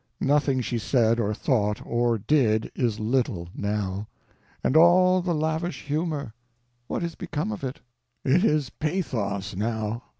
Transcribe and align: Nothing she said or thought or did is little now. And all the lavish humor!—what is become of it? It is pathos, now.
Nothing 0.19 0.61
she 0.61 0.79
said 0.79 1.19
or 1.19 1.31
thought 1.31 1.85
or 1.85 2.17
did 2.17 2.71
is 2.73 2.99
little 2.99 3.49
now. 3.53 4.07
And 4.63 4.75
all 4.75 5.21
the 5.21 5.35
lavish 5.35 5.83
humor!—what 5.83 7.03
is 7.03 7.13
become 7.13 7.51
of 7.51 7.63
it? 7.63 7.81
It 8.25 8.43
is 8.43 8.71
pathos, 8.71 9.55
now. 9.55 10.01